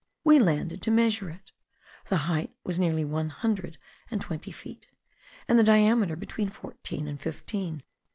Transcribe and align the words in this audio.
We 0.23 0.39
landed 0.39 0.81
to 0.81 0.89
measure 0.89 1.29
it; 1.29 1.51
the 2.09 2.25
height 2.25 2.55
was 2.63 2.79
nearly 2.79 3.05
one 3.05 3.29
hundred 3.29 3.77
and 4.09 4.19
twenty 4.19 4.51
feet, 4.51 4.87
and 5.47 5.59
the 5.59 5.63
diameter 5.63 6.15
between 6.15 6.49
fourteen 6.49 7.07
and 7.07 7.21
fifteen. 7.21 7.83